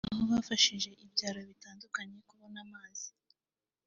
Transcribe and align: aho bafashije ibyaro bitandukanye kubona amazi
aho 0.11 0.23
bafashije 0.31 0.89
ibyaro 1.05 1.39
bitandukanye 1.49 2.17
kubona 2.29 2.57
amazi 2.65 3.07